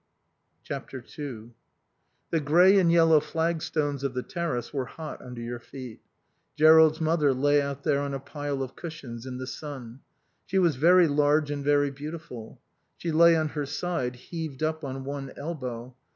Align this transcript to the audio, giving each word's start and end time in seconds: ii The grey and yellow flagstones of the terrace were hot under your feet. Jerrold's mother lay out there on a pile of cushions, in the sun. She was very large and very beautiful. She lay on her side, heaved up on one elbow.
ii 0.71 1.43
The 2.31 2.39
grey 2.43 2.79
and 2.79 2.91
yellow 2.91 3.19
flagstones 3.19 4.03
of 4.03 4.15
the 4.15 4.23
terrace 4.23 4.73
were 4.73 4.85
hot 4.87 5.21
under 5.21 5.41
your 5.41 5.59
feet. 5.59 6.01
Jerrold's 6.57 6.99
mother 6.99 7.35
lay 7.35 7.61
out 7.61 7.83
there 7.83 7.99
on 8.01 8.15
a 8.15 8.19
pile 8.19 8.63
of 8.63 8.75
cushions, 8.75 9.27
in 9.27 9.37
the 9.37 9.45
sun. 9.45 9.99
She 10.47 10.57
was 10.57 10.75
very 10.75 11.07
large 11.07 11.51
and 11.51 11.63
very 11.63 11.91
beautiful. 11.91 12.59
She 12.97 13.11
lay 13.11 13.35
on 13.35 13.49
her 13.49 13.67
side, 13.67 14.15
heaved 14.15 14.63
up 14.63 14.83
on 14.83 15.03
one 15.03 15.33
elbow. 15.37 15.95